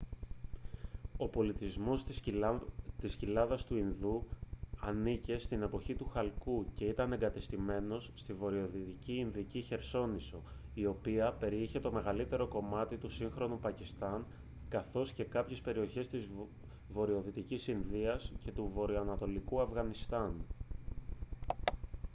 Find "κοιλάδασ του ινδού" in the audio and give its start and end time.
3.17-4.27